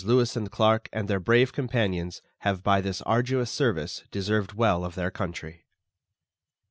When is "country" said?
5.11-5.67